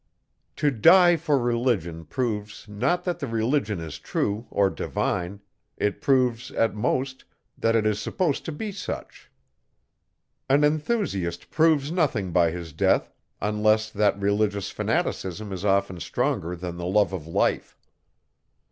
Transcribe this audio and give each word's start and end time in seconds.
To 0.55 0.71
die 0.71 1.15
for 1.15 1.37
religion 1.37 2.05
proves 2.05 2.65
not 2.67 3.03
that 3.03 3.19
the 3.19 3.27
religion 3.27 3.79
is 3.79 3.99
true, 3.99 4.47
or 4.49 4.71
divine; 4.71 5.41
it 5.77 6.01
proves, 6.01 6.49
at 6.49 6.73
most, 6.73 7.23
that 7.55 7.75
it 7.75 7.85
is 7.85 8.01
supposed 8.01 8.43
to 8.45 8.51
be 8.51 8.71
such. 8.71 9.29
An 10.49 10.63
enthusiast 10.63 11.51
proves 11.51 11.91
nothing 11.91 12.31
by 12.31 12.49
his 12.49 12.73
death, 12.73 13.13
unless 13.43 13.91
that 13.91 14.17
religious 14.19 14.71
fanaticism 14.71 15.53
is 15.53 15.63
often 15.63 15.99
stronger 15.99 16.55
than 16.55 16.77
the 16.77 16.87
love 16.87 17.13
of 17.13 17.27
life. 17.27 17.77